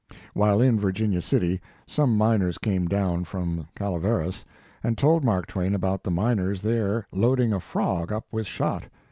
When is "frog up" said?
7.59-8.25